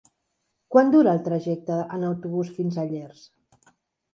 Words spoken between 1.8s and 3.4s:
en autobús fins a Llers?